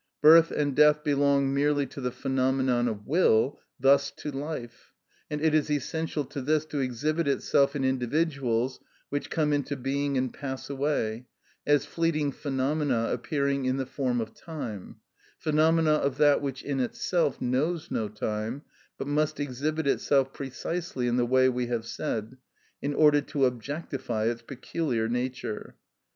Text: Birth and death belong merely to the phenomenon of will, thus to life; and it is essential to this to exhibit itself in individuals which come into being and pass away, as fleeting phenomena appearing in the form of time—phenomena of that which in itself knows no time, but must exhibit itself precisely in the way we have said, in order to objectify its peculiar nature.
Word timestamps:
Birth 0.19 0.49
and 0.49 0.75
death 0.75 1.03
belong 1.03 1.53
merely 1.53 1.85
to 1.85 2.01
the 2.01 2.09
phenomenon 2.11 2.87
of 2.87 3.05
will, 3.05 3.59
thus 3.79 4.09
to 4.17 4.31
life; 4.31 4.93
and 5.29 5.39
it 5.43 5.53
is 5.53 5.69
essential 5.69 6.25
to 6.25 6.41
this 6.41 6.65
to 6.65 6.79
exhibit 6.79 7.27
itself 7.27 7.75
in 7.75 7.83
individuals 7.85 8.79
which 9.09 9.29
come 9.29 9.53
into 9.53 9.75
being 9.75 10.17
and 10.17 10.33
pass 10.33 10.71
away, 10.71 11.27
as 11.67 11.85
fleeting 11.85 12.31
phenomena 12.31 13.09
appearing 13.11 13.65
in 13.65 13.77
the 13.77 13.85
form 13.85 14.19
of 14.19 14.33
time—phenomena 14.33 15.91
of 15.91 16.17
that 16.17 16.41
which 16.41 16.63
in 16.63 16.79
itself 16.79 17.39
knows 17.39 17.91
no 17.91 18.09
time, 18.09 18.63
but 18.97 19.05
must 19.05 19.39
exhibit 19.39 19.85
itself 19.85 20.33
precisely 20.33 21.05
in 21.07 21.17
the 21.17 21.27
way 21.27 21.47
we 21.47 21.67
have 21.67 21.85
said, 21.85 22.37
in 22.81 22.95
order 22.95 23.21
to 23.21 23.45
objectify 23.45 24.25
its 24.25 24.41
peculiar 24.41 25.07
nature. 25.07 25.75